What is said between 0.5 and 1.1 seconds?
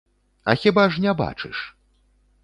А хіба ж